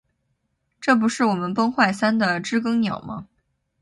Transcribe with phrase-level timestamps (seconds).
[0.79, 3.27] 这不是我们崩坏三的知更鸟吗